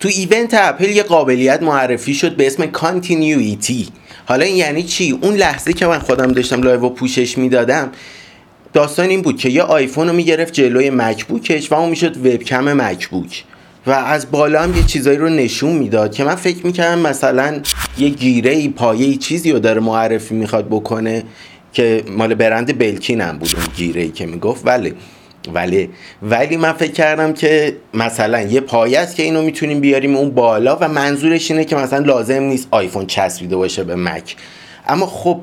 تو 0.00 0.08
event 0.08 0.54
اپل 0.54 0.88
یه 0.88 1.02
قابلیت 1.02 1.62
معرفی 1.62 2.14
شد 2.14 2.36
به 2.36 2.46
اسم 2.46 2.66
Continuity 2.66 3.88
حالا 4.26 4.44
این 4.44 4.56
یعنی 4.56 4.82
چی؟ 4.82 5.18
اون 5.22 5.34
لحظه 5.34 5.72
که 5.72 5.86
من 5.86 5.98
خودم 5.98 6.32
داشتم 6.32 6.62
live 6.62 6.80
و 6.80 6.88
پوشش 6.88 7.38
می‌دادم 7.38 7.92
داستان 8.72 9.08
این 9.08 9.22
بود 9.22 9.38
که 9.38 9.48
یه 9.48 9.62
آیفون 9.62 10.08
رو 10.08 10.12
می‌گرفت 10.12 10.52
جلوی 10.52 10.90
مکبوکش 10.90 11.72
و 11.72 11.74
اون 11.74 11.88
می‌شد 11.88 12.16
وبکم 12.16 12.82
مکبوک. 12.82 13.44
و 13.86 13.90
از 13.90 14.30
بالا 14.30 14.62
هم 14.62 14.76
یه 14.76 14.82
چیزایی 14.82 15.18
رو 15.18 15.28
نشون 15.28 15.72
می‌داد 15.72 16.14
که 16.14 16.24
من 16.24 16.34
فکر 16.34 16.66
می‌کردم 16.66 16.98
مثلا 16.98 17.60
یه 17.98 18.08
گیره 18.08 18.50
ای 18.50 18.68
پایه 18.68 19.06
ای 19.06 19.16
چیزی 19.16 19.52
رو 19.52 19.58
داره 19.58 19.80
معرفی 19.80 20.34
می‌خواد 20.34 20.66
بکنه 20.66 21.22
که 21.72 22.04
مال 22.16 22.34
برند 22.34 22.78
Belkin 22.78 23.20
هم 23.20 23.38
بود 23.38 23.50
اون 23.56 23.66
گیره 23.76 24.02
ای 24.02 24.10
که 24.10 24.26
می‌گفت. 24.26 24.66
ولی 24.66 24.94
ولی 25.54 25.90
ولی 26.22 26.56
من 26.56 26.72
فکر 26.72 26.92
کردم 26.92 27.32
که 27.32 27.76
مثلا 27.94 28.40
یه 28.42 28.60
پایه 28.60 28.98
است 28.98 29.16
که 29.16 29.22
اینو 29.22 29.42
می‌تونیم 29.42 29.80
بیاریم 29.80 30.16
اون 30.16 30.30
بالا 30.30 30.76
و 30.80 30.88
منظورش 30.88 31.50
اینه 31.50 31.64
که 31.64 31.76
مثلا 31.76 31.98
لازم 31.98 32.42
نیست 32.42 32.68
آیفون 32.70 33.06
چسبیده 33.06 33.56
باشه 33.56 33.84
به 33.84 33.94
مک. 33.96 34.36
اما 34.88 35.06
خب 35.06 35.40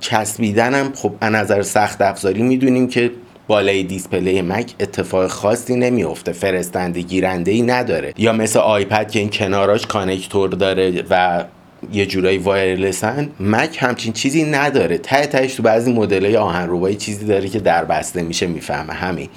چسبیدنم 0.00 0.92
خب 0.94 1.12
از 1.20 1.32
نظر 1.32 1.62
سخت 1.62 2.02
افزاری 2.02 2.42
می‌دونیم 2.42 2.88
که 2.88 3.10
بالای 3.46 3.82
display 3.82 4.42
مک 4.42 4.74
اتفاق 4.80 5.26
خاصی 5.26 5.76
نمیفته 5.76 6.32
فرستنده 6.32 7.00
گیرنده 7.00 7.50
ای 7.50 7.62
نداره. 7.62 8.14
یا 8.16 8.32
مثل 8.32 8.58
آیپد 8.58 9.10
که 9.10 9.18
این 9.18 9.30
کناراش 9.30 9.86
connector 9.86 10.50
داره 10.50 11.04
و 11.10 11.44
یه 11.92 12.06
جورایی 12.06 12.38
wireless 12.38 13.20
ان 13.20 13.30
مک 13.40 13.76
همچین 13.80 14.12
چیزی 14.12 14.44
نداره. 14.44 14.98
ته 14.98 15.26
تهش 15.26 15.54
تو 15.54 15.62
بعضی 15.62 15.92
مدل 15.92 16.36
آهن 16.36 16.68
چیزی 16.96 17.26
داره 17.26 17.48
که 17.48 17.58
در 17.58 17.84
بسته 17.84 18.22
میشه 18.22 18.46
می‌فهمه. 18.46 18.92
همین. 18.92 19.28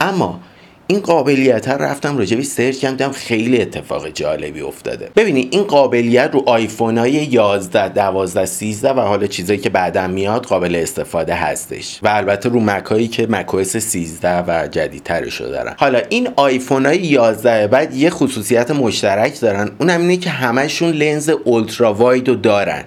اما 0.00 0.40
این 0.86 1.00
قابلیت 1.00 1.68
ها 1.68 1.76
رفتم 1.76 2.18
راجبی 2.18 2.42
سرچ 2.42 2.78
کردم 2.78 3.12
خیلی 3.12 3.62
اتفاق 3.62 4.08
جالبی 4.08 4.60
افتاده. 4.60 5.10
ببینید 5.16 5.48
این 5.50 5.62
قابلیت 5.62 6.30
رو 6.32 6.42
آیفون 6.46 6.98
های 6.98 7.12
11 7.12 7.88
12 7.88 8.46
13 8.46 8.92
و 8.92 9.00
حالا 9.00 9.26
چیزایی 9.26 9.58
که 9.58 9.70
بعدا 9.70 10.06
میاد 10.06 10.46
قابل 10.46 10.76
استفاده 10.76 11.34
هستش. 11.34 11.98
و 12.02 12.08
البته 12.08 12.48
رو 12.48 12.60
مک 12.60 12.84
هایی 12.84 13.08
که 13.08 13.26
مک 13.26 13.62
13 13.62 14.44
و 14.46 14.68
جدیدترش 14.68 15.40
رو 15.40 15.48
دارن 15.48 15.74
حالا 15.78 16.00
این 16.08 16.28
آیفون 16.36 16.86
های 16.86 17.06
11 17.06 17.66
بعد 17.66 17.94
یه 17.94 18.10
خصوصیت 18.10 18.70
مشترک 18.70 19.40
دارن. 19.40 19.70
اونم 19.78 20.00
اینه 20.00 20.16
که 20.16 20.30
همشون 20.30 20.90
لنز 20.90 21.28
اولترا 21.28 21.94
واید 21.94 22.28
رو 22.28 22.34
دارن. 22.34 22.84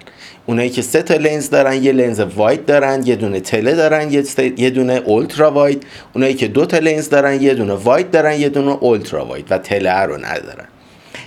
اونایی 0.48 0.70
که 0.70 0.82
سه 0.82 1.02
تا 1.02 1.14
لنز 1.14 1.50
دارن 1.50 1.82
یه 1.82 1.92
لنز 1.92 2.20
واید 2.20 2.64
دارن 2.64 3.02
یه 3.06 3.16
دونه 3.16 3.40
تله 3.40 3.74
دارن 3.74 4.12
یه, 4.12 4.24
یه 4.56 4.70
دونه 4.70 4.92
اولترا 4.92 5.50
واید 5.50 5.82
اونایی 6.14 6.34
که 6.34 6.48
دو 6.48 6.66
تا 6.66 6.78
لنز 6.78 7.08
دارن 7.08 7.42
یه 7.42 7.54
دونه 7.54 7.72
واید 7.72 8.10
دارن 8.10 8.40
یه 8.40 8.48
دونه 8.48 8.70
اولترا 8.70 9.24
واید 9.24 9.46
و 9.50 9.58
تله 9.58 10.00
رو 10.00 10.16
ندارن. 10.16 10.68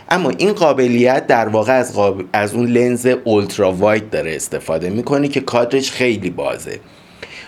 اما 0.10 0.32
این 0.38 0.54
قابلیت 0.54 1.28
در 1.28 1.48
واقع 1.48 1.74
از, 1.74 2.00
از 2.34 2.54
اون 2.54 2.68
لنز 2.68 3.06
اولترا 3.24 3.72
واید 3.72 4.10
داره 4.10 4.36
استفاده 4.36 4.90
می‌کنه 4.90 5.28
که 5.28 5.40
کادرش 5.40 5.92
خیلی 5.92 6.30
بازه. 6.30 6.80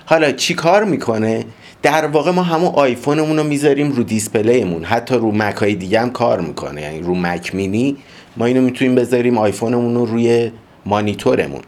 حالا 0.06 0.32
چی 0.32 0.54
کار 0.54 0.84
می‌کنه؟ 0.84 1.46
در 1.82 2.06
واقع 2.06 2.32
ما 2.32 2.44
همون 2.44 2.72
آیفونمون 2.76 3.38
رو 3.38 3.44
می‌ذاریم 3.44 3.92
رو 3.92 4.04
دیسپلیمون. 4.04 4.84
حتی 4.84 5.16
رو 5.16 5.32
مک 5.32 5.56
های 5.56 5.76
دیگه 5.76 6.00
هم 6.00 6.12
کار 6.12 6.42
می‌کنه. 6.42 6.82
یعنی 6.82 7.02
رو 7.02 7.16
مک 7.16 7.56
مینی 7.56 7.98
ما 8.38 8.46
اینو 8.46 8.62
می‌تونیم 8.62 8.96
بذاریم 8.96 9.38
آیفونمون 9.38 9.96
رو 9.96 10.06
روی 10.06 10.52
مانیتورمون. 10.86 11.62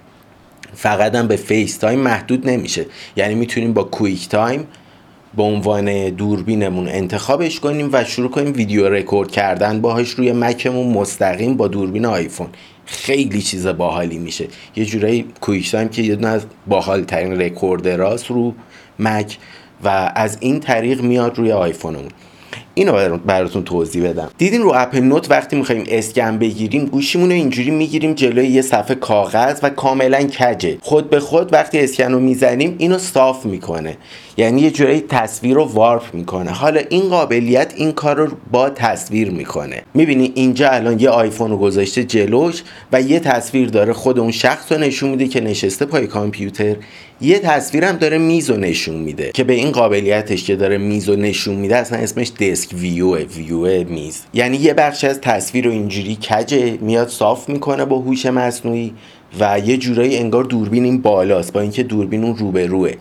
فقط 0.74 1.16
هم 1.16 1.28
به 1.28 1.36
FaceTime 1.36 2.00
محدود 2.00 2.50
نمیشه. 2.50 2.86
یعنی 3.16 3.36
می‌تونیم 3.36 3.74
با 3.74 3.84
QuickTime 3.84 4.68
به 5.38 5.44
عنوان 5.44 6.10
دوربینمون 6.10 6.88
انتخابش 6.88 7.60
کنیم 7.60 7.90
و 7.92 8.04
شروع 8.04 8.30
کنیم 8.30 8.54
ویدیو 8.54 8.90
رکورد 8.90 9.32
کردن 9.32 9.82
باهاش 9.82 10.10
روی 10.10 10.32
مکمون 10.32 10.94
مستقیم 10.94 11.58
با 11.58 11.68
دوربین 11.68 12.06
آیفون. 12.06 12.48
خیلی 12.86 13.42
چیز 13.42 13.68
باحالی 13.68 14.18
میشه. 14.18 14.48
یه 14.76 14.86
جورایی 14.86 15.26
QuickTime 15.42 15.90
که 15.90 16.02
یکی 16.02 16.28
از 16.28 16.46
باحال 16.68 17.04
ترین 17.04 17.42
recorder 17.42 18.04
هاست 18.04 18.28
رو 18.28 18.54
مک 19.00 19.38
و 19.84 20.12
از 20.16 20.38
این 20.40 20.60
طریق 20.60 21.02
میاد 21.02 21.38
روی 21.38 21.52
آیفونمون. 21.52 22.12
اینو 22.76 23.18
براتون 23.18 23.64
توضیح 23.64 24.10
بدم. 24.10 24.30
دیدین 24.38 24.62
رو 24.62 24.72
اپ 24.76 24.96
نوت 24.96 25.32
وقتی 25.32 25.56
می‌خوایم 25.56 25.84
اسکن 25.88 26.38
بگیریم 26.38 26.86
گوشیمون 26.86 27.30
رو 27.30 27.36
اینجوری 27.36 27.72
می‌گیریم 27.72 28.14
جلوی 28.14 28.48
یه 28.48 28.62
صفحه 28.62 28.96
کاغذ 28.96 29.60
و 29.64 29.70
کاملا 29.70 30.24
کجه. 30.24 30.78
خود 30.82 31.10
به 31.10 31.20
خود 31.20 31.54
وقتی 31.54 31.80
اسکن 31.80 32.12
رو 32.12 32.20
می‌زنیم 32.20 32.76
اینو 32.78 32.98
صاف 32.98 33.46
می‌کنه. 33.46 33.98
یعنی 34.38 34.62
یه 34.62 34.72
جورایی 34.72 35.02
تصویر 35.02 35.54
رو 35.54 35.64
وارپ 35.64 36.14
می‌کنه. 36.14 36.52
حالا 36.52 36.82
این 36.90 37.10
قابلیت 37.10 37.74
این 37.76 37.92
کار 37.92 38.16
رو 38.16 38.28
با 38.52 38.70
تصویر 38.70 39.32
می‌کنه. 39.32 39.82
می‌بینی 39.94 40.32
اینجا 40.36 40.70
الان 40.70 41.00
یه 41.00 41.10
آیفون 41.10 41.52
رو 41.52 41.58
گذاشته 41.58 42.04
جلوش 42.04 42.64
و 42.92 43.02
یه 43.02 43.20
تصویر 43.20 43.70
داره 43.70 43.94
خود 43.94 44.20
اون 44.20 44.32
شخص 44.32 44.72
رو 44.72 44.78
نشون 44.78 45.10
میده 45.10 45.28
که 45.28 45.42
نشسته 45.42 45.86
پای 45.86 46.08
کامپیوتر. 46.08 46.76
یه 47.22 47.40
تصویرم 47.40 47.96
داره 47.96 48.18
میز 48.18 48.50
رو 48.50 48.58
نشون 48.58 48.96
میده 48.96 49.32
که 49.34 49.44
به 49.44 49.54
این 49.54 49.72
قابلیتش 49.72 50.44
که 50.44 50.56
داره 50.56 50.78
میز 50.78 51.10
رو 51.10 51.16
نشون 51.16 51.56
میده 51.56 51.76
اصلا 51.76 52.00
اسمش 52.00 52.32
دسک 52.32 52.70
ویو 52.74 53.16
ویو 53.16 53.90
میز. 53.90 54.22
یعنی 54.34 54.58
یه 54.58 54.74
بخش 54.74 55.04
از 55.04 55.22
تصویر 55.22 55.66
رو 55.66 55.72
اینجوری 55.72 56.18
کجه 56.30 56.78
میاد 56.82 57.08
صاف 57.08 57.50
می‌کنه 57.50 57.86
با 57.86 58.00
هوش 58.00 58.26
مصنوعی 58.26 58.94
و 59.40 59.60
یه 59.66 59.78
جورایی 59.78 60.18
انگار 60.18 60.44
دوربین 60.44 60.84
این 60.84 61.02
بالاست 61.02 61.54
با 61.54 61.62
اینکه 61.62 61.84
دوربین 61.84 62.24
اون 62.24 62.38
روبروه. 62.38 62.92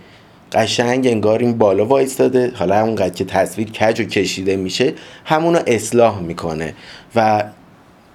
قشنگ 0.55 1.07
انگار 1.07 1.39
این 1.39 1.59
بالا 1.59 1.87
وایستاده. 1.87 2.53
حالا 2.55 2.77
همونقدر 2.77 3.15
که 3.15 3.25
تصویر 3.25 3.71
کج 3.71 4.01
و 4.01 4.05
کشیده 4.05 4.57
میشه 4.57 4.93
همونو 5.25 5.59
اصلاح 5.67 6.21
می‌کنه. 6.21 6.75
و 7.17 7.45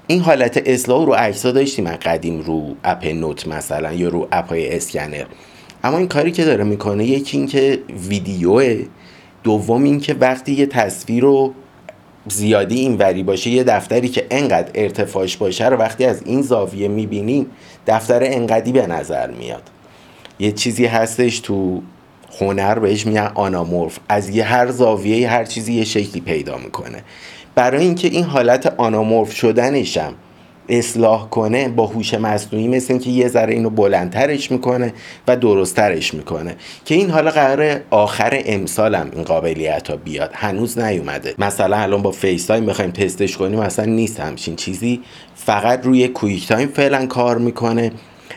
این 0.07 0.21
حالت 0.21 0.61
اصلاح 0.65 1.05
رو 1.05 1.13
عکسا 1.13 1.51
داشتیم. 1.51 1.85
من 1.85 1.95
قدیم 1.95 2.41
رو 2.41 2.75
اپ 2.83 3.05
نوت 3.05 3.47
مثلا 3.47 3.93
یا 3.93 4.09
رو 4.09 4.27
اپ 4.31 4.49
های 4.49 4.75
اسکنر. 4.75 5.25
اما 5.83 5.97
این 5.97 6.07
کاری 6.07 6.31
که 6.31 6.45
داره 6.45 6.63
می‌کنه 6.63 7.05
یکی 7.05 7.37
اینکه 7.37 7.79
ویدیوه. 8.09 8.85
دوم 9.43 9.83
اینکه 9.83 10.13
وقتی 10.13 10.51
یه 10.53 10.65
تصویر 10.65 11.23
رو 11.23 11.53
زیادی 12.27 12.79
این 12.79 12.97
وری 12.97 13.23
باشه 13.23 13.49
یه 13.49 13.63
دفتری 13.63 14.09
که 14.09 14.27
انقدر 14.31 14.71
ارتفاعش 14.75 15.37
باشه 15.37 15.69
رو 15.69 15.77
وقتی 15.77 16.05
از 16.05 16.21
این 16.25 16.41
زاویه 16.41 16.87
می‌بینیم 16.87 17.45
دفتر 17.87 18.19
انقدی 18.23 18.71
به 18.71 18.87
نظر 18.87 19.31
میاد. 19.31 19.63
یه 20.39 20.51
چیزی 20.51 20.85
هستش 20.85 21.39
تو 21.39 21.81
هنر 22.39 22.79
بهش 22.79 23.05
میگن 23.05 23.31
anamorph. 23.35 23.99
از 24.09 24.29
یه 24.29 24.43
هر 24.43 24.71
زاویه 24.71 25.29
هر 25.29 25.45
چیزی 25.45 25.73
یه 25.73 25.83
شکلی 25.83 26.21
پیدا 26.21 26.57
می‌کنه. 26.57 27.03
برای 27.55 27.83
اینکه 27.83 28.07
این 28.07 28.23
حالت 28.23 28.73
anamorph 28.77 29.33
شدنشم 29.33 30.13
اصلاح 30.69 31.29
کنه 31.29 31.69
با 31.69 31.85
هوش 31.85 32.13
مصنوعی 32.13 32.67
مثل 32.67 32.93
اینکه 32.93 33.09
یه 33.09 33.27
ذره 33.27 33.53
اینو 33.53 33.69
بلندترش 33.69 34.51
می‌کنه 34.51 34.93
و 35.27 35.37
درستترش 35.37 36.13
می‌کنه. 36.13 36.55
که 36.85 36.95
این 36.95 37.09
حالا 37.09 37.31
قرار 37.31 37.79
آخر 37.89 38.41
امسالم 38.45 39.09
این 39.13 39.23
قابلیت 39.23 39.89
ها 39.89 39.95
بیاد. 39.95 40.31
هنوز 40.33 40.79
نیومده. 40.79 41.33
مثلا 41.37 41.77
الان 41.77 42.01
با 42.01 42.11
FaceTime 42.11 42.65
بخوایم 42.65 42.91
تستش 42.91 43.37
کنیم 43.37 43.59
اصلا 43.59 43.85
نیست 43.85 44.19
همچین 44.19 44.55
چیزی. 44.55 45.01
فقط 45.35 45.85
روی 45.85 46.07
QuickTime 46.07 46.67
فعلا 46.67 47.05
کار 47.05 47.37
می‌کنه. 47.37 47.91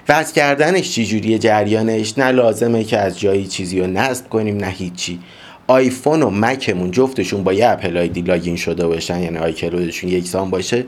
وصل 0.08 0.34
کردنش 0.34 0.94
چجوریه 0.94 1.38
جریانش؟ 1.38 2.18
نه 2.18 2.30
لازمه 2.30 2.84
که 2.84 2.98
از 2.98 3.20
جایی 3.20 3.46
چیزی 3.46 3.80
رو 3.80 3.86
نصب 3.86 4.28
کنیم 4.28 4.56
نه 4.56 4.66
هیچی. 4.66 5.18
آیفون 5.66 6.22
و 6.22 6.30
مکمون 6.30 6.90
جفتشون 6.90 7.44
با 7.44 7.52
یه 7.52 7.68
Apple 7.68 7.98
ID 7.98 8.20
login 8.20 8.56
شده 8.56 8.86
باشن 8.86 9.20
یعنی 9.20 9.38
iCloud 9.38 9.82
شون 9.82 10.10
یکسان 10.10 10.50
باشه. 10.50 10.84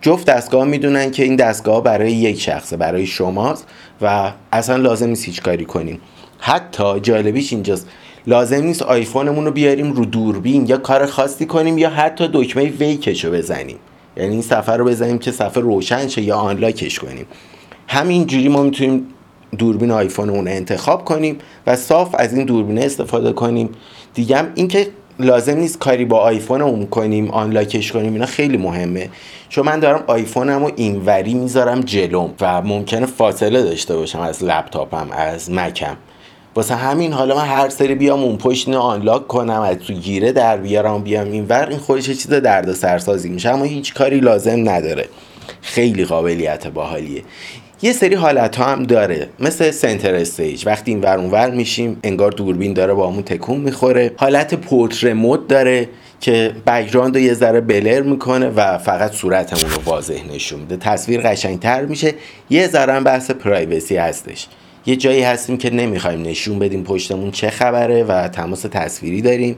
جفت 0.00 0.26
دستگاه 0.26 0.64
می‌دونن 0.64 1.10
که 1.10 1.22
این 1.22 1.36
دستگاه 1.36 1.82
برای 1.82 2.12
یک 2.12 2.40
شخصه 2.40 2.76
برای 2.76 3.06
شماست 3.06 3.66
و 4.02 4.32
اصلا 4.52 4.76
لازم 4.76 5.08
نیست 5.08 5.24
هیچ 5.24 5.42
کاری 5.42 5.64
کنیم. 5.64 6.00
حتی 6.38 7.00
جالبیش 7.00 7.52
اینجاست 7.52 7.88
لازم 8.26 8.62
نیست 8.62 8.82
آیفونمون 8.82 9.44
رو 9.44 9.50
بیاریم 9.50 9.92
رو 9.92 10.04
دوربین 10.04 10.66
یا 10.66 10.76
کار 10.76 11.06
خاصی 11.06 11.46
کنیم 11.46 11.78
یا 11.78 11.90
حتی 11.90 12.30
دکمه 12.32 12.64
wake 12.64 13.04
ش 13.04 13.24
رو 13.24 13.32
بزنیم. 13.32 13.76
یعنی 14.16 14.30
این 14.30 14.42
صفحه 14.42 14.76
رو 14.76 14.84
بزنیم 14.84 15.18
که 15.18 15.30
صفحه 15.30 15.62
روشن 15.62 16.08
شه 16.08 16.22
یا 16.22 16.36
آنلاکش 16.36 16.98
کنیم. 16.98 17.26
همینجوری 17.94 18.48
ما 18.48 18.62
می‌تونیم 18.62 19.06
دوربین 19.58 19.90
آیفونمون 19.90 20.48
انتخاب 20.48 21.04
کنیم 21.04 21.38
و 21.66 21.76
صاف 21.76 22.14
از 22.18 22.34
این 22.34 22.46
دوربین 22.46 22.78
استفاده 22.78 23.32
کنیم. 23.32 23.68
دیگه 24.14 24.36
هم 24.36 24.48
اینکه 24.54 24.88
لازم 25.18 25.56
نیست 25.56 25.78
کاری 25.78 26.04
با 26.04 26.18
آیفون 26.18 26.62
اون 26.62 26.86
کنیم 26.86 27.30
آنلاکش 27.30 27.92
کنیم 27.92 28.12
اینا 28.12 28.26
خیلی 28.26 28.56
مهمه. 28.56 29.10
چون 29.48 29.66
من 29.66 29.80
دارم 29.80 30.04
آیفونم 30.06 30.62
و 30.62 30.70
اینوری 30.76 31.34
می‌ذارم 31.34 31.80
جلوم 31.80 32.30
و 32.40 32.62
ممکنه 32.62 33.06
فاصله 33.06 33.62
داشته 33.62 33.96
باشم 33.96 34.20
از 34.20 34.44
لپتاپم 34.44 35.08
از 35.10 35.50
مکم. 35.50 35.96
واسه 36.54 36.74
همین 36.74 37.12
حالا 37.12 37.36
من 37.36 37.44
هر 37.44 37.68
سری 37.68 37.94
بیام 37.94 38.22
اون 38.22 38.36
پشت 38.36 38.68
اینو 38.68 38.80
آنلاک 38.80 39.28
کنم 39.28 39.60
از 39.60 39.76
تو 39.76 39.92
گیره 39.92 40.32
در 40.32 40.56
بیارم 40.56 41.02
بیام 41.02 41.32
اینور 41.32 41.66
این 41.70 41.78
خودش 41.78 42.06
چیز 42.06 42.28
درد 42.28 42.72
سرسازی 42.72 43.28
میشه 43.28 43.50
اما 43.50 43.64
هیچ 43.64 43.94
کاری 43.94 44.20
لازم 44.20 44.68
نداره. 44.68 45.08
خیلی 45.60 46.04
قابلیت 46.04 46.66
باحالیه. 46.66 47.22
یه 47.82 47.92
سری 47.92 48.14
حالت 48.14 48.56
ها 48.56 48.64
هم 48.64 48.82
داره. 48.82 49.28
مثل 49.40 49.70
Center 49.70 50.14
Stage. 50.14 50.66
وقتی 50.66 50.90
این 50.90 51.00
ور 51.00 51.18
اونور 51.18 51.50
میشیم 51.50 52.00
انگار 52.02 52.30
دوربین 52.30 52.72
داره 52.72 52.94
با 52.94 53.10
همون 53.10 53.22
تکون 53.22 53.60
می‌خوره. 53.60 54.12
حالت 54.16 54.54
portrait 54.54 55.12
mode 55.12 55.46
داره 55.46 55.88
که 56.20 56.52
background 56.66 57.16
رو 57.16 57.22
یه 57.22 57.34
ذره 57.34 57.60
blur 57.60 58.02
می‌کنه 58.02 58.48
و 58.48 58.78
فقط 58.78 59.12
صورتمون 59.12 59.72
رو 59.72 59.82
واضح 59.84 60.20
نشون 60.34 60.60
میده. 60.60 60.76
تصویر 60.76 61.20
قشنگتر 61.20 61.84
میشه. 61.84 62.14
یه 62.50 62.68
ذره 62.68 62.92
هم 62.92 63.04
بحث 63.04 63.30
privacy 63.30 63.96
هستش. 63.96 64.46
یه 64.86 64.96
جایی 64.96 65.22
هستیم 65.22 65.58
که 65.58 65.70
نمی‌خوایم 65.70 66.22
نشون 66.22 66.58
بدیم 66.58 66.84
پشتمون 66.84 67.30
چه 67.30 67.50
خبره 67.50 68.04
و 68.04 68.28
تماس 68.28 68.62
تصویری 68.62 69.22
داریم. 69.22 69.56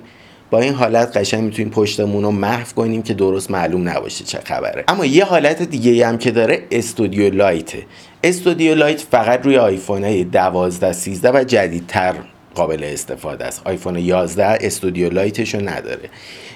با 0.51 0.61
این 0.61 0.75
حالت 0.75 1.17
قشنگ 1.17 1.45
می‌تونیم 1.45 1.71
پشتمون 1.71 2.23
رو 2.23 2.31
محو 2.31 2.67
کنیم 2.77 3.03
که 3.03 3.15
درست 3.15 3.51
معلوم 3.51 3.89
نباشه 3.89 4.25
چه 4.25 4.39
خبره. 4.45 4.85
اما 4.89 5.07
یه 5.07 5.25
حالت 5.25 5.63
دیگه 5.63 6.07
هم 6.07 6.19
که 6.19 6.31
داره 6.31 6.63
Studio 6.71 7.35
Light 7.35 7.78
ه 7.78 7.87
Studio 8.25 8.75
Light 8.75 9.01
فقط 9.01 9.45
روی 9.45 9.59
آیفون 9.59 10.05
های 10.05 10.25
12 10.25 10.93
13 10.93 11.31
و 11.31 11.45
جدیدتر 11.45 12.15
قابل 12.55 12.85
استفاده 12.85 13.45
است. 13.45 13.63
آیفون 13.65 13.97
11 13.97 14.59
Studio 14.61 15.11
Light 15.11 15.42
ش 15.42 15.55
رو 15.55 15.69
نداره. 15.69 16.11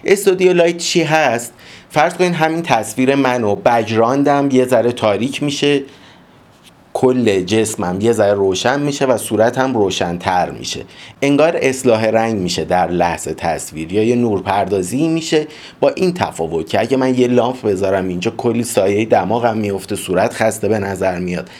Studio 0.04 0.52
Light 0.52 0.76
چی 0.76 1.02
هست؟ 1.02 1.52
فرض 1.90 2.14
کنید 2.14 2.34
همین 2.34 2.62
تصویر 2.62 3.14
من 3.14 3.44
و 3.44 3.54
background 3.54 4.40
م 4.40 4.48
یه 4.52 4.64
ذره 4.66 4.92
تاریک 4.92 5.42
میشه. 5.42 5.82
کل 7.00 7.42
جسمم 7.42 8.00
یه 8.00 8.12
ذره 8.12 8.34
روشن 8.34 8.80
میشه 8.80 9.06
و 9.06 9.18
صورتم 9.18 9.74
روشنتر 9.74 10.50
میشه. 10.50 10.84
انگار 11.22 11.58
اصلاح 11.62 12.06
رنگ 12.06 12.38
میشه 12.38 12.64
در 12.64 12.90
لحظه 12.90 13.34
تصویر 13.34 13.92
یا 13.92 14.04
یه 14.04 14.16
نورپردازی 14.16 15.08
میشه 15.08 15.46
با 15.80 15.88
این 15.88 16.14
تفاوت 16.14 16.68
که 16.70 16.80
اگه 16.80 16.96
من 16.96 17.18
یه 17.18 17.26
لامپ 17.26 17.66
بذارم 17.66 18.08
اینجا 18.08 18.32
کلی 18.36 18.64
سایه 18.64 19.04
دماغم 19.04 19.56
میفته 19.56 19.96
صورت 19.96 20.32
خسته 20.32 20.68
به 20.68 20.78
نظر 20.78 21.18
میاد. 21.18 21.50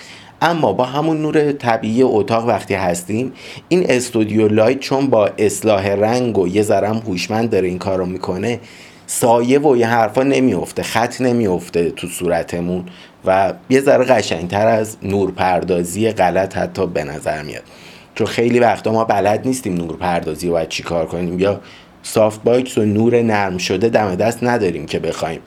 اما 0.42 0.72
با 0.72 0.84
همون 0.84 1.22
نور 1.22 1.52
طبیعی 1.52 2.02
اتاق 2.02 2.46
وقتی 2.46 2.74
هستیم 2.74 3.32
این 3.68 3.86
Studio 3.88 4.48
Light 4.48 4.80
چون 4.80 5.06
با 5.06 5.30
اصلاح 5.38 5.88
رنگ 5.88 6.38
و 6.38 6.48
یه 6.48 6.62
ذرم 6.62 7.02
هوشمند 7.06 7.50
داره 7.50 7.68
این 7.68 7.78
کارو 7.78 8.06
می‌کنه 8.06 8.60
سایه 9.12 9.58
و 9.58 9.76
یه 9.76 9.86
حرفا 9.86 10.22
نمیفته 10.22 10.82
خط 10.82 11.20
نمیفته 11.20 11.90
تو 11.90 12.06
صورتمون 12.06 12.84
و 13.24 13.52
یه 13.70 13.80
ذره 13.80 14.04
قشنگتر 14.04 14.66
از 14.66 14.96
نورپردازی 15.02 16.10
غلط 16.10 16.56
حتی 16.56 16.86
به 16.86 17.04
نظر 17.04 17.42
میاد. 17.42 17.62
چون 18.14 18.26
خیلی 18.26 18.58
وقتا 18.58 18.92
ما 18.92 19.04
بلد 19.04 19.46
نیستیم 19.46 19.74
نورپردازی 19.74 20.48
و 20.48 20.50
باید 20.50 20.68
چی 20.68 20.82
کار 20.82 21.06
کنیم. 21.06 21.38
یا 21.38 21.60
softbox 22.02 22.78
و 22.78 22.84
نور 22.84 23.22
نرم 23.22 23.58
شده 23.58 23.88
دم 23.88 24.14
دست 24.14 24.44
نداریم 24.44 24.86
که 24.86 24.98
بخوایم. 24.98 25.40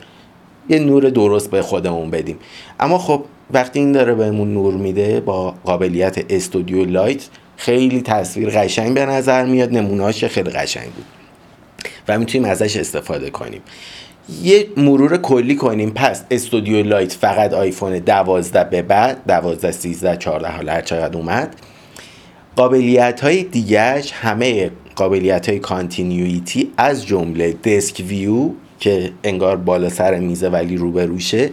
یه 0.68 0.78
نور 0.78 1.10
درست 1.10 1.50
به 1.50 1.62
خودمون 1.62 2.10
بدیم. 2.10 2.38
اما 2.80 2.98
خب 2.98 3.24
وقتی 3.50 3.78
این 3.78 3.92
داره 3.92 4.14
بهمون 4.14 4.54
نور 4.54 4.74
میده 4.74 5.20
با 5.20 5.54
قابلیت 5.64 6.24
Studio 6.30 6.84
Light 6.84 7.28
خیلی 7.56 8.02
تصویر 8.02 8.50
قشنگ 8.50 8.94
به 8.94 9.06
نظر 9.06 9.44
میاد. 9.44 9.72
نمونهاش 9.72 10.24
خیلی 10.24 10.50
قشنگ 10.50 10.90
بود. 10.90 11.23
و 12.08 12.18
می‌تونیم 12.18 12.48
ازش 12.48 12.76
استفاده 12.76 13.30
کنیم. 13.30 13.62
یه 14.42 14.66
مرور 14.76 15.16
کلی 15.16 15.54
کنیم. 15.56 15.90
پس 15.90 16.24
Studio 16.30 16.82
Light 16.82 17.12
فقط 17.12 17.52
آیفون 17.52 17.98
12 17.98 18.64
به 18.64 18.82
بعد 18.82 19.26
12 19.26 19.70
13 19.70 20.16
14 20.16 20.48
حالا 20.48 20.72
هر 20.72 20.80
چقدر 20.80 21.16
اومد. 21.16 21.56
قابلیت 22.56 23.20
های 23.20 23.42
دیگهش 23.42 24.12
همه 24.12 24.70
قابلیت 24.96 25.48
های 25.48 25.58
Continuity 25.58 26.72
از 26.76 27.06
جمله 27.06 27.52
Desk 27.52 28.04
View 28.08 28.50
که 28.80 29.10
انگار 29.24 29.56
بالا 29.56 29.88
سر 29.88 30.18
میزه 30.18 30.48
ولی 30.48 30.76
روبروشه. 30.76 31.50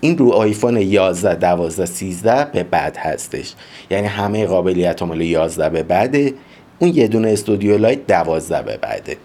این 0.00 0.18
رو 0.18 0.30
آیفون 0.30 0.76
11 0.76 1.34
12 1.34 1.86
13 1.86 2.44
به 2.44 2.62
بعد 2.62 2.96
هستش. 2.96 3.52
یعنی 3.90 4.06
همه 4.06 4.46
قابلیت 4.46 5.02
مال 5.02 5.20
11 5.20 5.68
به 5.68 5.82
بعده. 5.82 6.34
اون 6.78 6.90
یه 6.94 7.08
دونه 7.08 7.28
Studio 7.28 7.78
Light 7.78 8.06
12 8.06 8.62
به 8.62 8.76
بعده. 8.76 9.16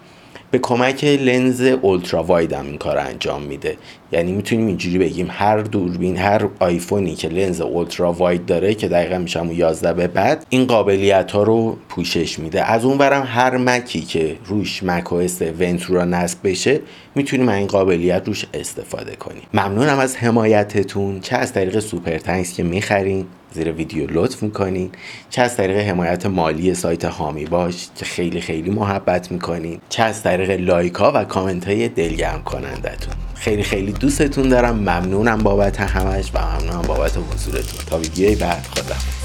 به 0.51 0.59
کمک 0.59 1.03
لنز 1.03 1.61
ultra 1.61 2.23
wide 2.23 2.53
هم 2.53 2.65
این 2.65 2.77
کار 2.77 2.97
انجام 2.97 3.41
میده. 3.41 3.77
یعنی 4.11 4.31
می‌تونیم 4.31 4.67
اینجوری 4.67 4.97
بگیم 4.97 5.27
هر 5.29 5.57
دوربین 5.57 6.17
هر 6.17 6.47
آیفونی 6.59 7.15
که 7.15 7.27
لنز 7.27 7.61
ultra 7.61 8.13
wide 8.13 8.45
داره 8.45 8.73
که 8.73 8.87
دقیقا 8.87 9.17
میشه 9.17 9.51
11 9.51 9.93
به 9.93 10.07
بعد 10.07 10.45
این 10.49 10.65
قابلیت 10.65 11.31
ها 11.31 11.43
رو 11.43 11.77
پوشش 11.89 12.39
میده. 12.39 12.71
از 12.71 12.85
اون 12.85 12.97
ورم 12.97 13.23
هر 13.27 13.57
مکی 13.57 14.01
که 14.01 14.35
روش 14.45 14.83
macOS 14.83 15.19
Ventura 15.59 16.05
نصب 16.05 16.37
بشه 16.43 16.79
می‌تونیم 17.15 17.49
این 17.49 17.67
قابلیت 17.67 18.23
روش 18.25 18.45
استفاده 18.53 19.15
کنیم. 19.15 19.43
ممنونم 19.53 19.99
از 19.99 20.17
حمایتتون 20.17 21.19
چه 21.19 21.35
از 21.35 21.53
طریق 21.53 21.79
Super 21.79 22.17
Thanks 22.17 22.53
که 22.53 22.63
می‌خرین. 22.63 23.25
زیر 23.51 23.71
ویدیو 23.71 24.07
لطف 24.11 24.43
می‌کنین 24.43 24.89
چه 25.29 25.41
از 25.41 25.57
طریق 25.57 25.77
حمایت 25.77 26.25
مالی 26.25 26.73
سایت 26.73 27.05
هامی 27.05 27.45
باش 27.45 27.87
که 27.95 28.05
خیلی 28.05 28.41
خیلی 28.41 28.69
محبت 28.69 29.31
می‌کنین 29.31 29.79
چه 29.89 30.03
از 30.03 30.23
طریق 30.23 30.59
لایک 30.59 30.93
ها 30.93 31.11
و 31.15 31.23
کامنت 31.23 31.67
های 31.67 31.89
دلگرم 31.89 32.43
کنندتون. 32.43 33.13
خیلی 33.35 33.63
خیلی 33.63 33.91
دوستتون 33.91 34.49
دارم. 34.49 34.75
ممنونم 34.75 35.37
بابت 35.37 35.79
همش 35.79 36.31
و 36.33 36.39
ممنونم 36.39 36.81
بابت 36.81 37.17
حضورتون. 37.17 37.79
تا 37.89 37.97
ویدیوی 37.97 38.35
بعد. 38.35 38.67
خدا 38.75 39.20